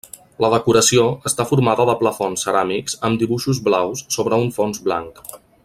La 0.43 0.49
decoració 0.51 1.03
està 1.31 1.45
formada 1.49 1.85
de 1.89 1.95
plafons 1.99 2.45
ceràmics 2.47 2.97
amb 3.11 3.21
dibuixos 3.25 3.61
blaus 3.69 4.03
sobre 4.17 4.41
un 4.47 4.51
fons 4.57 4.83
blanc. 4.89 5.25